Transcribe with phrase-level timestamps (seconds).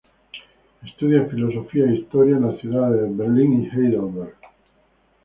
[0.87, 4.35] Estudia Filosofía e Historia en las ciudades de Berlín y Heidelberg.